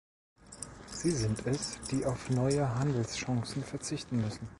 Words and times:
Sie 0.89 1.11
sind 1.11 1.45
es, 1.45 1.79
die 1.91 2.05
auf 2.07 2.31
neue 2.31 2.73
Handelschancen 2.73 3.63
verzichten 3.63 4.19
müssen. 4.19 4.49